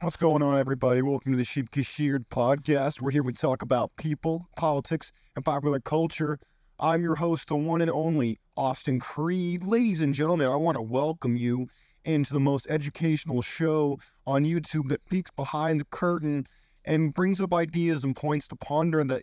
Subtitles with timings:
[0.00, 1.02] What's going on, everybody?
[1.02, 3.00] Welcome to the Sheep Sheared podcast.
[3.00, 6.38] We're here to talk about people, politics, and popular culture.
[6.78, 9.64] I'm your host, the one and only Austin Creed.
[9.64, 11.66] Ladies and gentlemen, I want to welcome you
[12.04, 16.46] into the most educational show on YouTube that peeks behind the curtain
[16.84, 19.22] and brings up ideas and points to ponder that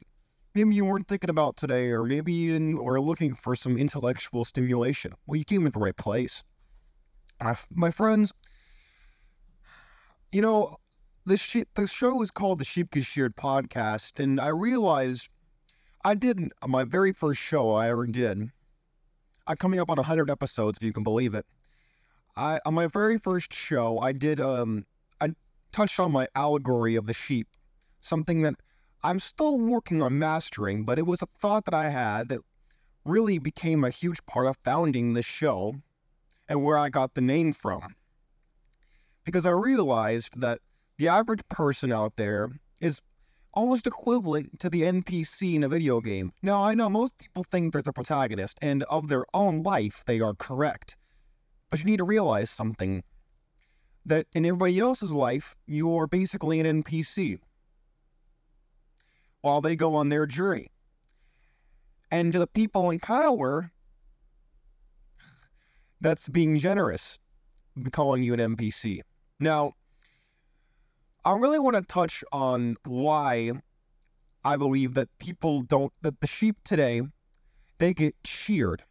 [0.54, 5.14] maybe you weren't thinking about today, or maybe you were looking for some intellectual stimulation.
[5.26, 6.44] Well, you came to the right place.
[7.42, 8.34] My, my friends,
[10.36, 10.76] you know,
[11.26, 15.30] the the show is called the Sheep Sheared podcast, and I realized
[16.04, 18.52] I did my very first show I ever did.
[19.48, 21.46] I'm coming up on hundred episodes, if you can believe it.
[22.36, 24.86] I on my very first show, I did um
[25.22, 25.36] I
[25.72, 27.48] touched on my allegory of the sheep,
[28.02, 28.56] something that
[29.06, 32.42] I'm still working on mastering, but it was a thought that I had that
[33.06, 35.76] really became a huge part of founding this show
[36.50, 37.96] and where I got the name from
[39.26, 40.60] because I realized that
[40.98, 43.02] the average person out there is
[43.54, 46.32] almost equivalent to the NPC in a video game.
[46.42, 50.20] Now, I know most people think they're the protagonist, and of their own life, they
[50.20, 50.96] are correct.
[51.70, 53.04] But you need to realize something
[54.06, 57.40] that in everybody else's life, you're basically an NPC
[59.42, 60.70] while they go on their journey.
[62.12, 63.72] And to the people in power,
[66.00, 67.18] that's being generous,
[67.92, 69.02] calling you an NPC.
[69.40, 69.74] Now,
[71.24, 73.52] I really want to touch on why
[74.44, 77.02] I believe that people don't, that the sheep today,
[77.80, 78.84] they get sheared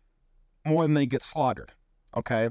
[0.67, 1.73] more than they get slaughtered.
[2.17, 2.51] Okay.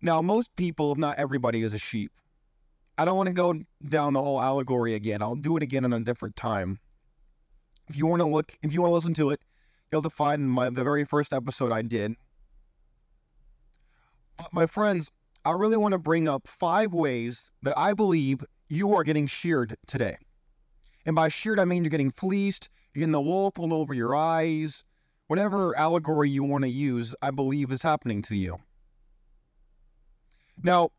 [0.00, 2.12] Now, most people, if not everybody, is a sheep.
[2.98, 5.20] I don't want to go down the whole allegory again.
[5.20, 6.80] I'll do it again in a different time.
[7.88, 9.40] If you want to look, if you want to listen to it,
[9.90, 12.14] you'll have to find my the very first episode I did.
[14.36, 15.10] But my friends,
[15.46, 19.76] I really want to bring up five ways that I believe you are getting sheared
[19.86, 20.16] today.
[21.06, 24.12] And by sheared, I mean you're getting fleeced, you're getting the wool pulled over your
[24.16, 24.82] eyes,
[25.28, 28.56] whatever allegory you want to use, I believe is happening to you.
[30.60, 30.90] Now,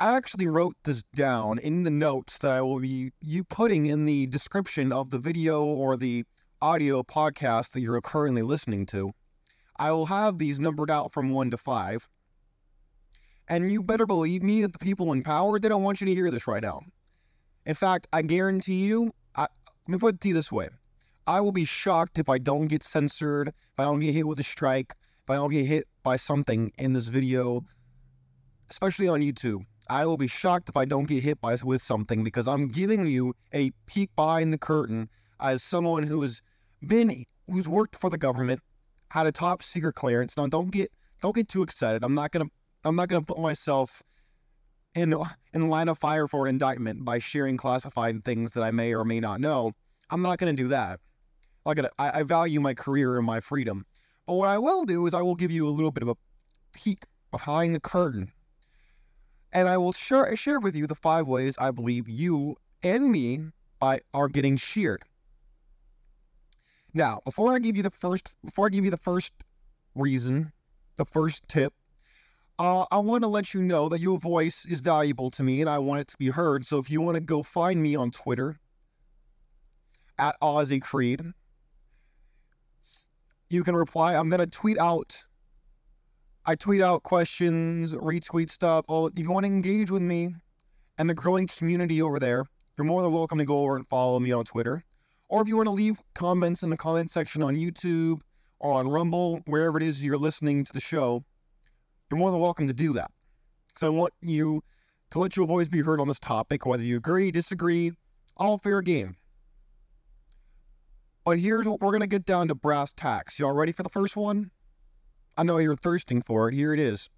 [0.00, 4.06] I actually wrote this down in the notes that I will be you putting in
[4.06, 6.24] the description of the video or the
[6.62, 9.12] audio podcast that you're currently listening to.
[9.76, 12.08] I will have these numbered out from 1 to 5.
[13.52, 16.14] And you better believe me that the people in power, they don't want you to
[16.14, 16.84] hear this right now.
[17.66, 20.70] In fact, I guarantee you, I, let me put it to you this way.
[21.26, 24.40] I will be shocked if I don't get censored, if I don't get hit with
[24.40, 27.66] a strike, if I don't get hit by something in this video,
[28.70, 29.66] especially on YouTube.
[29.86, 33.06] I will be shocked if I don't get hit by with something because I'm giving
[33.06, 36.40] you a peek behind the curtain as someone who has
[36.80, 38.60] been who's worked for the government,
[39.10, 40.38] had a top secret clearance.
[40.38, 40.90] Now don't get
[41.20, 42.02] don't get too excited.
[42.02, 42.46] I'm not gonna
[42.84, 44.02] I'm not going to put myself
[44.94, 45.14] in
[45.54, 49.04] in line of fire for an indictment by sharing classified things that I may or
[49.04, 49.72] may not know.
[50.10, 51.00] I'm not going to do that.
[51.64, 53.86] Like I, I value my career and my freedom.
[54.26, 56.16] But what I will do is I will give you a little bit of a
[56.72, 58.32] peek behind the curtain,
[59.52, 63.52] and I will share share with you the five ways I believe you and me
[63.80, 65.02] by are getting sheared.
[66.94, 69.32] Now, before I give you the first, before I give you the first
[69.94, 70.52] reason,
[70.96, 71.72] the first tip,
[72.62, 75.68] uh, I want to let you know that your voice is valuable to me and
[75.68, 76.64] I want it to be heard.
[76.64, 78.60] So if you want to go find me on Twitter
[80.16, 81.32] at Aussie Creed,
[83.50, 84.14] you can reply.
[84.14, 85.24] I'm going to tweet out.
[86.46, 88.84] I tweet out questions, retweet stuff.
[88.86, 90.36] All if you want to engage with me
[90.96, 92.44] and the growing community over there,
[92.78, 94.84] you're more than welcome to go over and follow me on Twitter.
[95.28, 98.20] Or if you want to leave comments in the comment section on YouTube
[98.60, 101.24] or on Rumble, wherever it is you're listening to the show,
[102.12, 103.10] you're more than welcome to do that.
[103.74, 104.62] So I want you
[105.12, 107.92] to let your voice be heard on this topic, whether you agree, disagree,
[108.36, 109.16] all fair game.
[111.24, 113.38] But here's what we're going to get down to brass tacks.
[113.38, 114.50] Y'all ready for the first one?
[115.38, 116.54] I know you're thirsting for it.
[116.54, 117.08] Here it is.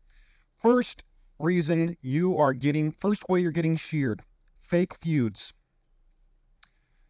[0.56, 1.03] First
[1.41, 4.23] reason you are getting, first way you're getting sheared
[4.61, 5.52] fake feuds.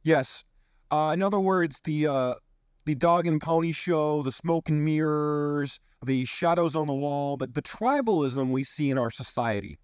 [0.02, 0.44] Yes.
[0.90, 2.34] Uh, in other words, the uh,
[2.86, 7.54] the dog and pony show, the smoke and mirrors, the shadows on the wall, but
[7.54, 9.78] the tribalism we see in our society.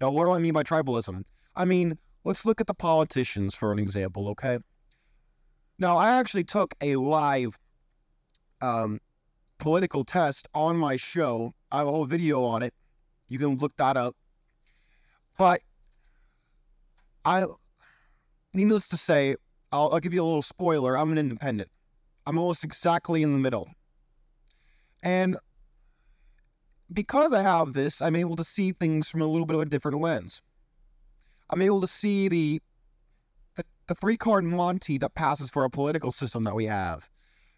[0.00, 1.24] Now, what do I mean by tribalism?
[1.54, 4.58] I mean, let's look at the politicians for an example, okay?
[5.78, 7.58] Now, I actually took a live
[8.60, 9.00] um,
[9.58, 11.54] political test on my show.
[11.70, 12.74] I have a whole video on it.
[13.28, 14.16] You can look that up.
[15.38, 15.62] But
[17.24, 17.46] I,
[18.52, 19.36] needless to say,
[19.70, 20.96] I'll, I'll give you a little spoiler.
[20.96, 21.70] I'm an independent.
[22.26, 23.68] I'm almost exactly in the middle.
[25.02, 25.36] And
[26.92, 29.66] because I have this, I'm able to see things from a little bit of a
[29.66, 30.42] different lens.
[31.50, 32.62] I'm able to see the
[33.56, 37.10] the, the three card Monty that passes for a political system that we have.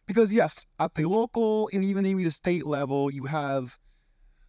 [0.07, 3.79] Because yes, at the local and even maybe the state level, you have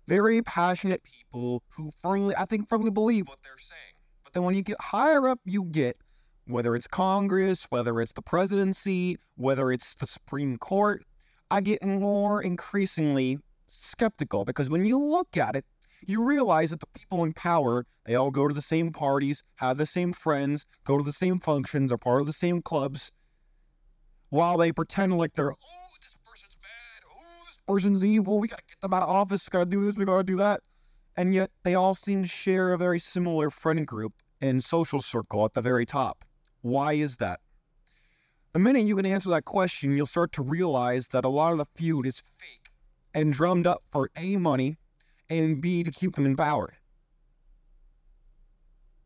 [0.07, 3.95] very passionate people who firmly, I think, firmly believe what they're saying.
[4.23, 5.97] But then when you get higher up, you get
[6.47, 11.03] whether it's Congress, whether it's the presidency, whether it's the Supreme Court,
[11.51, 15.65] I get more increasingly skeptical because when you look at it,
[16.07, 19.77] you realize that the people in power, they all go to the same parties, have
[19.77, 23.11] the same friends, go to the same functions, are part of the same clubs,
[24.29, 28.63] while they pretend like they're, oh, this person's bad, oh, this person's evil, we gotta
[28.67, 30.61] get them out of office, we gotta do this, we gotta do that.
[31.15, 35.45] And yet they all seem to share a very similar friend group and social circle
[35.45, 36.25] at the very top.
[36.61, 37.39] Why is that?
[38.55, 41.57] The minute you can answer that question, you'll start to realize that a lot of
[41.57, 42.69] the feud is fake
[43.13, 44.77] and drummed up for A, money,
[45.29, 46.75] and B, to keep them in power.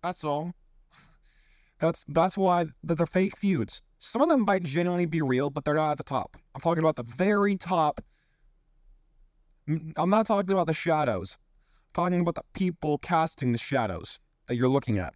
[0.04, 0.54] That's all.
[1.80, 3.82] That's that's why they're fake feuds.
[3.98, 6.38] Some of them might genuinely be real, but they're not at the top.
[6.54, 8.02] I'm talking about the very top.
[9.68, 11.40] I'm not talking about the shadows.
[11.96, 15.16] I'm talking about the people casting the shadows that you're looking at.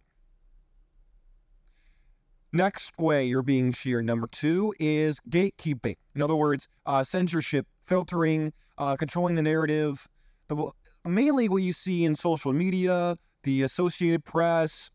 [2.54, 5.96] Next way you're being sheared, number two, is gatekeeping.
[6.14, 10.06] In other words, uh, censorship, filtering, uh, controlling the narrative.
[10.46, 10.70] The,
[11.04, 14.92] mainly what you see in social media, the Associated Press,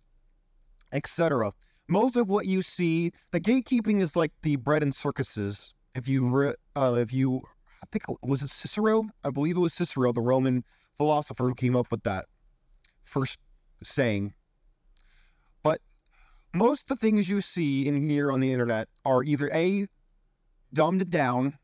[0.94, 1.52] etc.
[1.90, 5.74] Most of what you see, the gatekeeping is like the bread and circuses.
[5.94, 7.42] If you, uh, if you,
[7.84, 9.10] I think was it Cicero?
[9.22, 10.64] I believe it was Cicero, the Roman
[10.96, 12.28] philosopher, who came up with that
[13.04, 13.38] first
[13.84, 14.34] saying
[16.54, 19.88] most of the things you see and hear on the internet are either A,
[20.74, 21.58] dumbed down,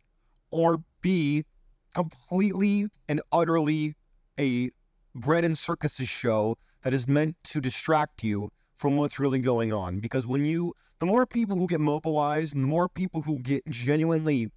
[0.51, 1.45] or B,
[1.93, 3.95] completely and utterly
[4.39, 4.69] a
[5.13, 9.99] bread and circuses show that is meant to distract you from what's really going on.
[9.99, 14.51] Because when you, the more people who get mobilized, the more people who get genuinely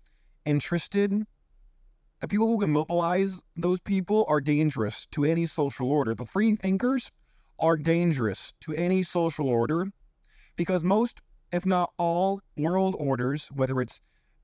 [0.45, 1.25] interested,
[2.21, 6.15] the people who can mobilize those people are dangerous to any social order.
[6.15, 7.13] The free thinkers
[7.59, 9.93] are dangerous to any social order
[10.59, 14.01] because most, if not all, world orders, whether it's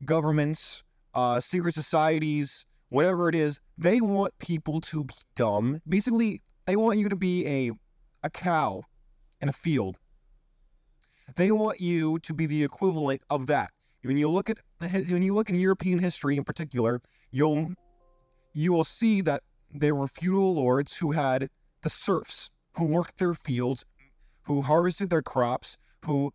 [0.07, 5.83] governments, uh, secret societies, whatever it is, they want people to be dumb.
[5.87, 7.73] Basically, they want you to be a
[8.23, 8.85] a cow
[9.43, 9.99] in a field.
[11.37, 13.71] They want you to be the equivalent of that.
[14.03, 17.75] When you look at when you look at European history in particular, you'll
[18.55, 21.51] you will see that there were feudal lords who had
[21.83, 23.85] the serfs who worked their fields,
[24.45, 26.33] who harvested their crops, who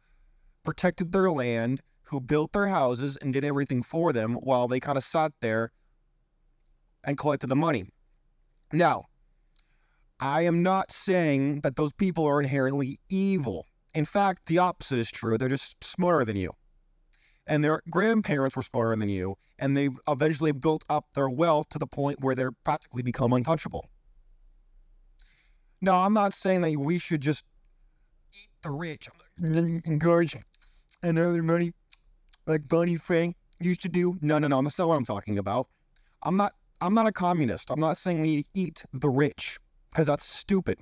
[0.63, 4.97] protected their land, who built their houses and did everything for them while they kind
[4.97, 5.71] of sat there
[7.03, 7.85] and collected the money.
[8.71, 9.05] Now,
[10.19, 13.65] I am not saying that those people are inherently evil.
[13.93, 15.37] In fact, the opposite is true.
[15.37, 16.51] They're just smarter than you.
[17.47, 21.79] And their grandparents were smarter than you, and they eventually built up their wealth to
[21.79, 23.87] the point where they're practically become untouchable.
[25.81, 27.45] Now, I'm not saying that we should just
[28.33, 30.35] eat the rich and then encourage
[31.01, 31.71] another money
[32.45, 34.17] like Barney Frank used to do.
[34.21, 34.61] No, no, no.
[34.61, 35.67] That's not what I'm talking about.
[36.23, 36.53] I'm not.
[36.81, 37.69] I'm not a communist.
[37.69, 39.59] I'm not saying we need to eat the rich
[39.91, 40.79] because that's stupid.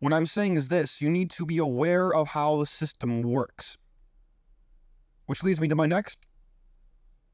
[0.00, 3.76] What I'm saying is this: you need to be aware of how the system works.
[5.26, 6.18] Which leads me to my next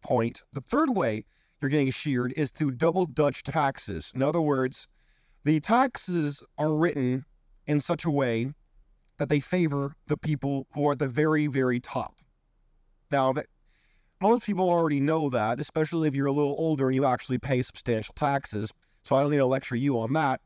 [0.03, 0.43] point.
[0.53, 1.25] The third way
[1.61, 4.11] you're getting sheared is through double Dutch taxes.
[4.15, 4.89] In other words,
[5.45, 7.25] the taxes are written
[7.67, 8.53] in such a way
[9.19, 12.17] that they favor the people who are at the very, very top.
[13.11, 13.47] Now, that,
[14.21, 17.63] most people already know that, especially if you're a little older and you actually pay
[17.63, 18.73] substantial taxes.
[19.03, 20.41] So I don't need to lecture you on that.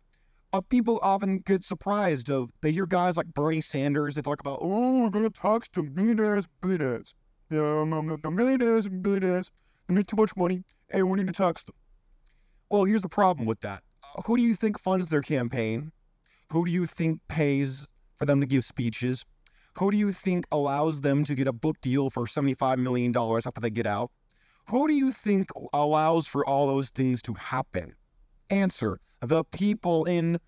[0.51, 4.15] But people often get surprised of they hear guys like Bernie Sanders.
[4.15, 7.15] They talk about, oh, we're gonna tax the millionaires, billionaires.
[7.51, 9.51] Yeah, um, um, the millionaires and billionaires.
[9.87, 10.65] They make too much money.
[10.91, 11.75] Hey, we need to tax them.
[12.71, 13.83] Well, here's the problem with that.
[14.03, 15.93] Uh, who do you think funds their campaign?
[16.51, 19.27] Who do you think pays for them to give speeches?
[19.79, 23.61] Who do you think allows them to get a book deal for $75 million after
[23.61, 24.11] they get out?
[24.69, 27.97] Who do you think allows for all those things to happen?
[28.49, 30.39] Answer the people in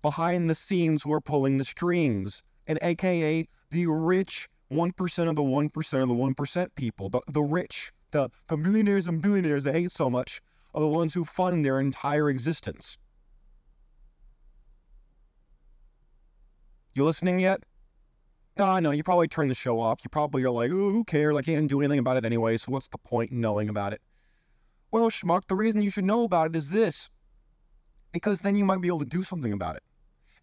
[0.00, 5.42] behind the scenes who are pulling the strings, and aka the rich 1% of the
[5.42, 9.92] 1% of the 1% people, the, the rich, the, the millionaires and billionaires they hate
[9.92, 10.40] so much,
[10.74, 12.96] are the ones who fund their entire existence.
[16.92, 17.62] You listening yet?
[18.58, 18.90] No, I know.
[18.90, 20.00] You probably turned the show off.
[20.02, 21.36] You probably are like, oh, who cares?
[21.36, 24.00] I can't do anything about it anyway, so what's the point in knowing about it?
[24.90, 27.10] Well, Schmuck, the reason you should know about it is this.
[28.12, 29.84] Because then you might be able to do something about it.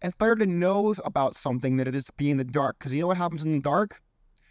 [0.00, 2.78] And It's better to know about something than it is to be in the dark.
[2.78, 4.00] Because you know what happens in the dark?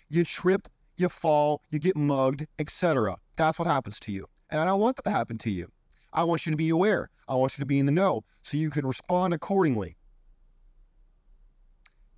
[0.07, 3.17] You trip, you fall, you get mugged, etc.
[3.37, 4.27] That's what happens to you.
[4.49, 5.71] And I don't want that to happen to you.
[6.13, 7.09] I want you to be aware.
[7.27, 9.96] I want you to be in the know so you can respond accordingly.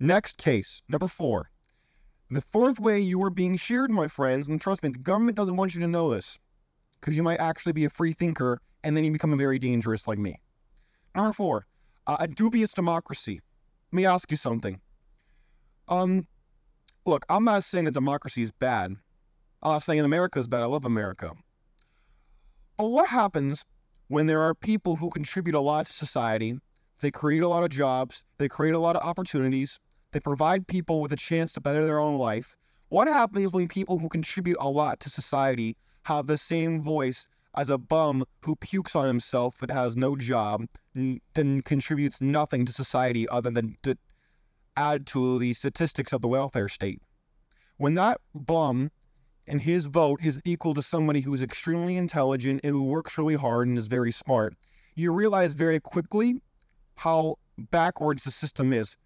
[0.02, 1.50] Next case, number four.
[2.30, 5.56] The fourth way you are being sheared, my friends, and trust me, the government doesn't
[5.56, 6.38] want you to know this
[6.98, 10.18] because you might actually be a free thinker and then you become very dangerous like
[10.18, 10.40] me.
[11.14, 11.66] Number four,
[12.06, 13.40] uh, a dubious democracy.
[13.92, 14.80] Let me ask you something.
[15.86, 16.26] Um,
[17.04, 18.92] look, I'm not saying that democracy is bad.
[19.62, 20.62] I'm not saying America is bad.
[20.62, 21.32] I love America.
[22.78, 23.66] But what happens
[24.08, 26.58] when there are people who contribute a lot to society?
[27.00, 28.24] They create a lot of jobs.
[28.38, 29.78] They create a lot of opportunities.
[30.12, 32.56] They provide people with a chance to better their own life.
[32.88, 37.68] What happens when people who contribute a lot to society have the same voice as
[37.68, 42.72] a bum who pukes on himself and has no job and then contributes nothing to
[42.72, 43.96] society other than to
[44.76, 47.00] add to the statistics of the welfare state.
[47.76, 48.90] When that bum
[49.46, 53.36] and his vote is equal to somebody who is extremely intelligent and who works really
[53.36, 54.54] hard and is very smart,
[54.94, 56.42] you realize very quickly
[56.96, 58.96] how backwards the system is.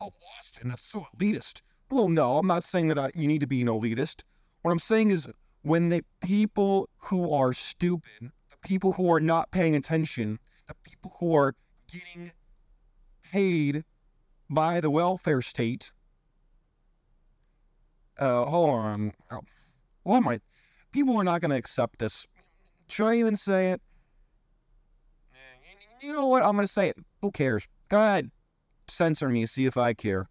[0.00, 1.62] Oh, Austin, that's so elitist.
[1.90, 4.22] Well, no, I'm not saying that I, you need to be an elitist.
[4.62, 5.28] What I'm saying is
[5.62, 11.16] when the people who are stupid, the people who are not paying attention, the people
[11.20, 11.54] who are
[11.90, 12.32] getting
[13.22, 13.84] paid
[14.50, 15.92] by the welfare state.
[18.18, 19.12] Uh, hold on.
[19.30, 19.40] Oh,
[20.02, 20.40] what am I?
[20.92, 22.26] People are not going to accept this.
[22.88, 23.80] Should I even say it?
[26.02, 26.42] You know what?
[26.42, 26.96] I'm going to say it.
[27.22, 27.68] Who cares?
[27.88, 28.30] Go ahead.
[28.88, 29.46] Censor me.
[29.46, 30.28] See if I care.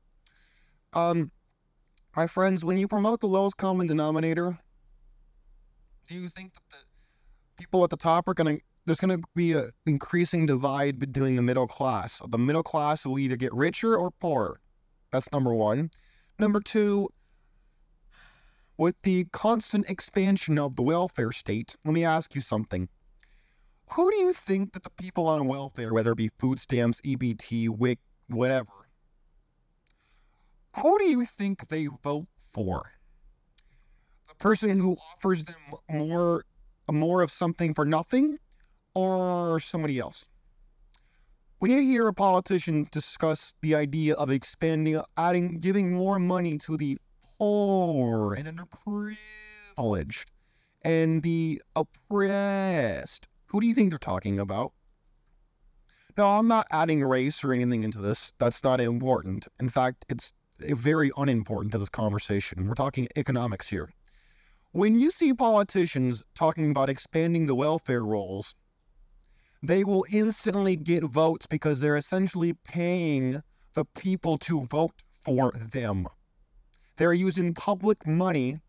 [0.93, 1.31] Um,
[2.15, 4.59] my friends, when you promote the lowest common denominator,
[6.07, 9.27] do you think that the people at the top are going to there's going to
[9.35, 12.21] be an increasing divide between the middle class.
[12.27, 14.59] The middle class will either get richer or poorer.
[15.11, 15.89] That's number one.
[16.37, 17.09] Number two,
[18.77, 22.89] with the constant expansion of the welfare state, let me ask you something.
[23.93, 27.69] Who do you think that the people on welfare, whether it be food stamps, EBT,
[27.69, 28.89] WIC, whatever,
[30.81, 32.95] who do you think they vote for?
[34.27, 35.55] the person who offers them
[35.89, 36.45] more
[36.91, 38.37] more of something for nothing
[38.93, 40.25] or somebody else.
[41.57, 46.77] When you hear a politician discuss the idea of expanding, adding, giving more money to
[46.77, 46.99] the
[47.39, 50.25] poor and underprivileged
[50.83, 54.73] and the oppressed, who do you think they're talking about?
[56.17, 58.31] No, I'm not adding race or anything into this.
[58.39, 59.47] That's not important.
[59.59, 60.31] In fact, it's
[60.63, 62.67] eh, very unimportant to this conversation.
[62.67, 63.89] We're talking economics here.
[64.71, 68.55] When you see politicians talking about expanding the welfare rolls,
[69.61, 73.41] they will instantly get votes because they're essentially paying
[73.73, 76.07] the people to vote for them.
[76.97, 78.59] They're using public money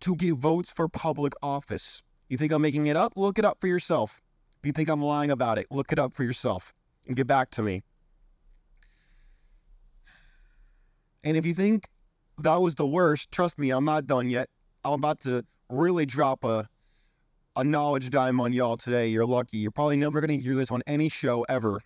[0.00, 2.02] to get votes for public office.
[2.28, 3.12] You think I'm making it up?
[3.14, 4.21] Look it up for yourself.
[4.62, 6.72] If you think I'm lying about it, look it up for yourself
[7.08, 7.82] and get back to me.
[11.24, 11.88] And if you think
[12.38, 14.48] that was the worst, trust me, I'm not done yet.
[14.84, 16.68] I'm about to really drop a
[17.56, 19.08] a knowledge dime on y'all today.
[19.08, 19.58] You're lucky.
[19.58, 21.80] You're probably never going to hear this on any show ever.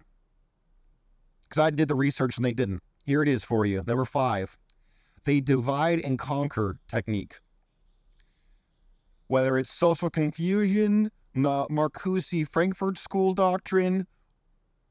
[1.48, 2.82] Because I did the research and they didn't.
[3.04, 3.82] Here it is for you.
[3.86, 4.58] Number five,
[5.24, 7.40] the divide and conquer technique.
[9.28, 14.06] Whether it's social confusion, Marcuse Frankfurt School doctrine,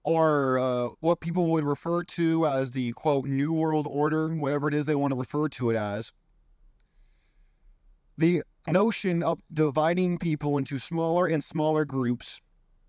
[0.04, 4.74] or uh, what people would refer to as the quote New World Order, whatever it
[4.74, 6.14] is they want to refer to it as
[8.18, 12.42] the notion of dividing people into smaller and smaller groups.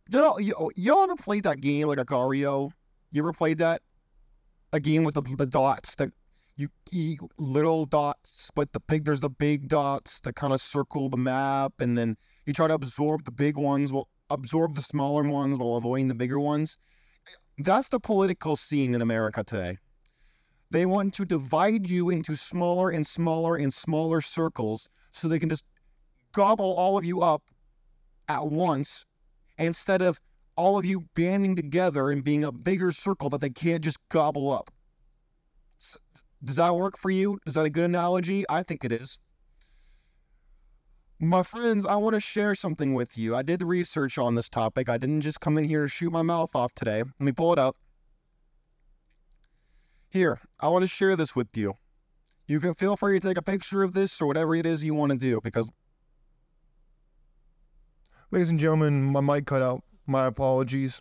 [0.08, 2.70] Know, you, you ever played that game like Agar.io?
[3.10, 3.82] You ever played that?
[4.72, 6.10] A game with the, the dots that
[6.56, 11.08] you eat little dots, but the big there's the big dots that kind of circle
[11.08, 12.16] the map, and then
[12.46, 16.14] you try to absorb the big ones, will absorb the smaller ones while avoiding the
[16.14, 16.78] bigger ones.
[17.58, 19.78] That's the political scene in America today.
[20.70, 25.48] They want to divide you into smaller and smaller and smaller circles so they can
[25.48, 25.64] just
[26.32, 27.42] gobble all of you up
[28.28, 29.04] at once
[29.58, 30.20] instead of
[30.56, 34.52] all of you banding together and being a bigger circle that they can't just gobble
[34.52, 34.70] up.
[36.42, 37.38] Does that work for you?
[37.46, 38.44] Is that a good analogy?
[38.48, 39.18] I think it is.
[41.18, 43.34] My friends, I want to share something with you.
[43.34, 44.90] I did research on this topic.
[44.90, 46.98] I didn't just come in here to shoot my mouth off today.
[46.98, 47.74] Let me pull it up.
[50.10, 51.78] Here, I want to share this with you.
[52.46, 54.94] You can feel free to take a picture of this or whatever it is you
[54.94, 55.72] want to do because.
[58.30, 59.82] Ladies and gentlemen, my mic cut out.
[60.06, 61.00] My apologies.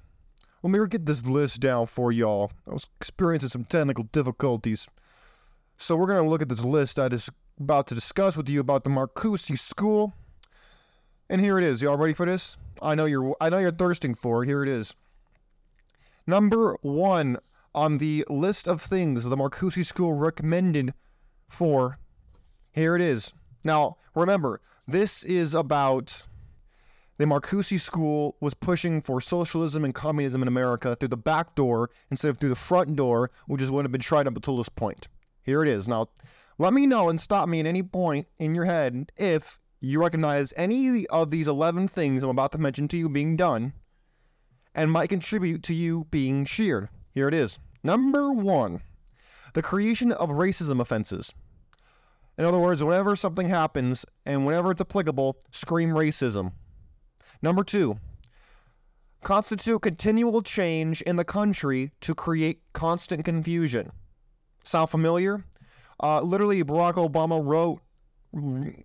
[0.64, 2.52] let me get this list down for y'all.
[2.66, 4.88] I was experiencing some technical difficulties.
[5.76, 8.60] So we're going to look at this list I is about to discuss with you
[8.60, 10.14] about the Marcuse School.
[11.30, 11.82] And here it is.
[11.82, 12.58] Y'all ready for this?
[12.82, 14.48] I know you're I know you're thirsting for it.
[14.48, 14.94] Here it is.
[16.28, 17.38] Number 1
[17.74, 20.94] on the list of things the Marcuse School recommended
[21.48, 21.98] for.
[22.72, 23.34] Here it is.
[23.64, 26.24] Now, remember, this is about
[27.18, 31.90] the Marcuse School was pushing for socialism and communism in America through the back door
[32.12, 34.70] instead of through the front door, which is what had been tried up until this
[34.70, 35.08] point.
[35.44, 35.88] Here it is.
[35.88, 36.10] Now,
[36.58, 40.54] let me know and stop me at any point in your head if you recognize
[40.56, 43.74] any of these 11 things I'm about to mention to you being done
[44.74, 46.90] and might contribute to you being sheared.
[47.14, 47.60] Here it is.
[47.84, 48.82] Number one,
[49.54, 51.34] the creation of racism offenses.
[52.38, 56.52] In other words, whenever something happens and whenever it's applicable, scream racism.
[57.42, 57.98] Number two,
[59.24, 63.92] constitute continual change in the country to create constant confusion.
[64.64, 65.46] Sound familiar?
[66.02, 67.82] Uh, literally, Barack Obama wrote,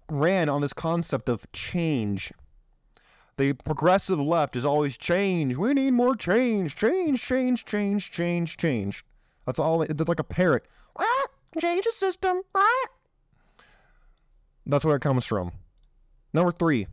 [0.08, 2.32] ran on this concept of change.
[3.36, 5.56] The progressive left is always change.
[5.56, 6.76] We need more change.
[6.76, 9.04] Change, change, change, change, change.
[9.46, 9.82] That's all.
[9.82, 10.66] It's like a parrot.
[10.98, 11.26] Ah,
[11.58, 12.42] change the system.
[12.54, 12.86] Ah.
[14.66, 15.52] That's where it comes from.
[16.32, 16.86] Number three,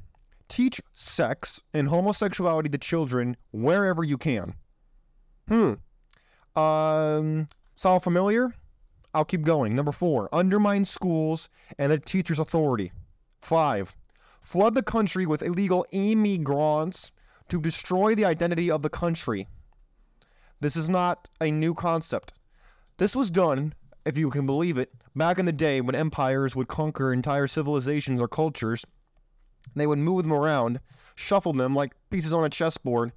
[0.48, 4.54] teach sex and homosexuality to children wherever you can.
[5.48, 5.74] Hmm.
[6.60, 8.54] Um, sound familiar?
[9.18, 9.76] I'll keep going.
[9.76, 12.92] Number four, undermine schools and the teacher's authority.
[13.42, 13.96] Five,
[14.42, 17.12] flood the country with illegal immigrants
[17.50, 19.48] to destroy the identity of the country.
[20.60, 22.34] This is not a new concept.
[22.98, 23.74] This was done,
[24.06, 28.22] if you can believe it, back in the day when empires would conquer entire civilizations
[28.22, 28.86] or cultures.
[29.76, 30.80] They would move them around,
[31.16, 33.14] shuffle them like pieces on a chessboard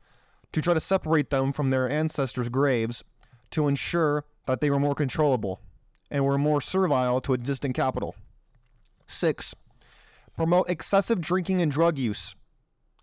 [0.52, 3.04] to try to separate them from their ancestors' graves
[3.50, 5.60] to ensure that they were more controllable
[6.10, 8.16] and were more servile to a distant capital.
[9.06, 9.54] Six,
[10.36, 12.34] promote excessive drinking and drug use.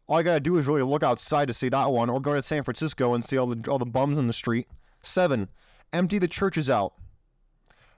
[0.08, 2.42] All you gotta do is really look outside to see that one, or go to
[2.42, 4.68] San Francisco and see all the all the bums in the street.
[5.02, 5.50] Seven,
[5.92, 6.94] empty the churches out.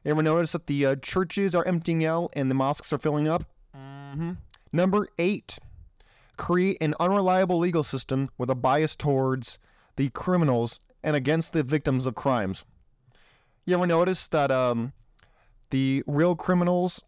[0.03, 3.27] You ever notice that the uh, churches are emptying out and the mosques are filling
[3.27, 3.43] up?
[3.75, 4.31] Mm-hmm.
[4.71, 5.59] Number eight,
[6.37, 9.59] create an unreliable legal system with a bias towards
[9.97, 12.63] the criminals and against the victims of crimes.
[13.65, 14.93] You ever notice that um,
[15.69, 17.01] the real criminals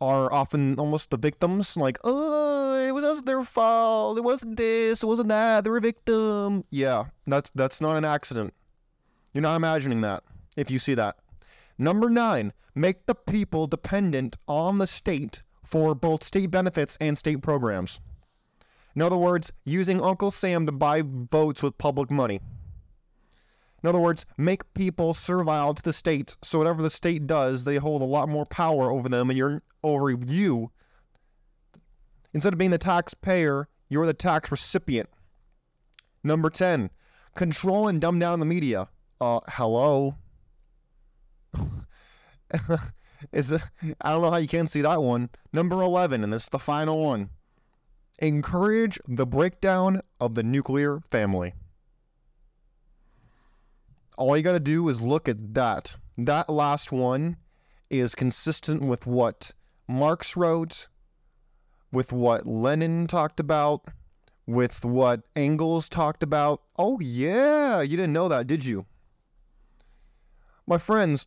[0.00, 1.76] are often almost the victims.
[1.76, 4.18] Like, oh, it was their fault.
[4.18, 5.02] It wasn't this.
[5.02, 5.64] It wasn't that.
[5.64, 6.64] They're a victim.
[6.70, 8.54] Yeah, that's that's not an accident.
[9.32, 10.22] You're not imagining that
[10.56, 11.16] if you see that.
[11.76, 17.42] Number nine, make the people dependent on the state for both state benefits and state
[17.42, 18.00] programs.
[18.94, 22.40] In other words, using Uncle Sam to buy votes with public money.
[23.82, 27.76] In other words, make people servile to the state, so whatever the state does, they
[27.76, 30.72] hold a lot more power over them, and you're over you.
[32.34, 35.08] Instead of being the taxpayer, you're the tax recipient.
[36.24, 36.90] Number ten,
[37.36, 38.88] control and dumb down the media.
[39.20, 40.16] Uh, hello.
[43.32, 43.62] is a,
[44.00, 45.30] I don't know how you can see that one.
[45.52, 47.30] Number eleven, and this is the final one.
[48.18, 51.54] Encourage the breakdown of the nuclear family
[54.18, 55.96] all you got to do is look at that.
[56.18, 57.36] That last one
[57.88, 59.52] is consistent with what
[59.86, 60.88] Marx wrote,
[61.92, 63.86] with what Lenin talked about,
[64.44, 66.62] with what Engels talked about.
[66.76, 68.86] Oh, yeah, you didn't know that, did you?
[70.66, 71.26] My friends,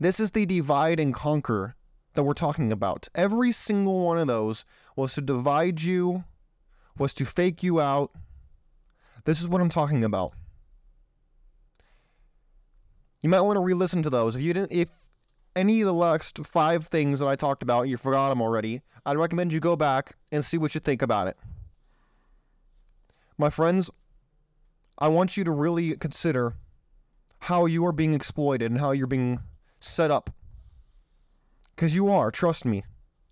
[0.00, 1.76] this is the divide and conquer
[2.14, 3.08] that we're talking about.
[3.14, 4.64] Every single one of those
[4.96, 6.24] was to divide you,
[6.98, 8.10] was to fake you out.
[9.24, 10.34] This is what I'm talking about.
[13.24, 14.36] You might want to re-listen to those.
[14.36, 14.90] If you didn't, if
[15.56, 19.16] any of the last five things that I talked about, you forgot them already, I'd
[19.16, 21.38] recommend you go back and see what you think about it.
[23.38, 23.88] My friends,
[24.98, 26.52] I want you to really consider
[27.38, 29.40] how you are being exploited and how you're being
[29.80, 30.28] set up.
[31.74, 32.84] Because you are, trust me.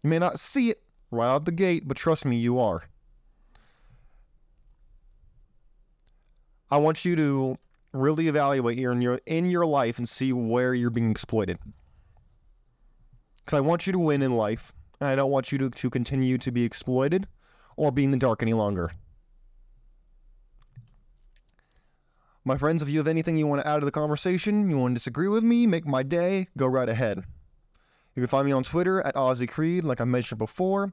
[0.02, 2.84] You may not see it right out the gate, but trust me, you are.
[6.70, 7.58] I want you to
[7.92, 11.58] really evaluate your in your in your life and see where you're being exploited.
[13.44, 15.90] Because I want you to win in life, and I don't want you to, to
[15.90, 17.26] continue to be exploited
[17.76, 18.92] or be in the dark any longer.
[22.44, 24.94] My friends, if you have anything you want to add to the conversation, you want
[24.94, 27.24] to disagree with me, make my day, go right ahead.
[28.14, 30.92] You can find me on Twitter at Ozzy Creed, like I mentioned before,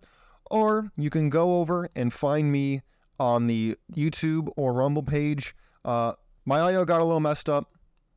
[0.49, 2.81] or you can go over and find me
[3.19, 5.55] on the YouTube or Rumble page.
[5.83, 6.13] Uh,
[6.49, 7.75] my audio got a little messed up,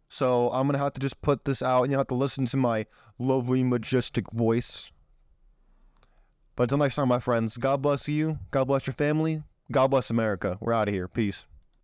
[0.09, 2.57] so I'm gonna have to just put this out, and you have to listen to
[2.57, 2.87] my
[3.19, 4.91] lovely, majestic voice.
[6.57, 8.39] But until next time, my friends, God bless you.
[8.51, 9.43] God bless your family.
[9.71, 10.57] God bless America.
[10.63, 11.09] We're out of here.
[11.09, 11.45] Peace.